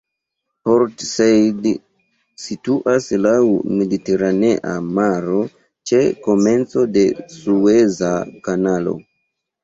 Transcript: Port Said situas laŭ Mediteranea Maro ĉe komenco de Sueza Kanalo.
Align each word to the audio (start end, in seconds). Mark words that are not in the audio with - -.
Port 0.67 0.95
Said 1.11 1.65
situas 2.45 3.09
laŭ 3.25 3.33
Mediteranea 3.81 4.71
Maro 4.99 5.41
ĉe 5.91 5.99
komenco 6.29 6.87
de 6.95 7.03
Sueza 7.35 8.11
Kanalo. 8.49 8.95